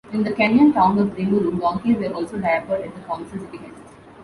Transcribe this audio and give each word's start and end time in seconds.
In 0.11 0.23
the 0.23 0.31
Kenyan 0.31 0.73
town 0.73 0.97
of 0.97 1.09
Limuru, 1.09 1.59
donkeys 1.59 1.97
were 1.97 2.11
also 2.15 2.39
diapered 2.39 2.81
at 2.87 2.95
the 2.95 3.01
council's 3.01 3.45
behest. 3.51 3.83